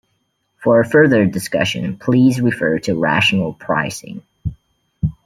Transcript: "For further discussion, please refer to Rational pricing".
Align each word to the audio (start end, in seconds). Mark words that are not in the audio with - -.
"For 0.63 0.83
further 0.83 1.27
discussion, 1.27 1.97
please 1.99 2.41
refer 2.41 2.79
to 2.79 2.99
Rational 2.99 3.53
pricing". 3.53 4.23